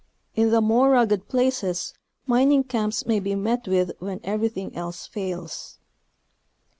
In 0.33 0.49
the 0.49 0.61
more 0.61 0.89
rugged 0.89 1.27
places 1.27 1.93
mining 2.25 2.63
camps 2.63 3.05
may 3.05 3.19
be 3.19 3.35
'met 3.35 3.67
with 3.67 3.91
when 3.99 4.19
everything 4.23 4.75
else 4.75 5.05
fails. 5.05 5.77